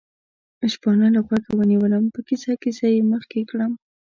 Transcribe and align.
شپانه 0.73 1.07
له 1.15 1.19
غوږه 1.25 1.51
ونیوم، 1.55 2.05
په 2.13 2.19
کیسه 2.27 2.51
کیسه 2.63 2.85
یې 2.93 3.01
مخکې 3.13 3.39
کړم. 3.49 3.71